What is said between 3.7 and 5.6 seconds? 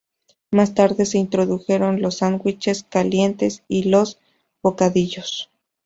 los bocadillos.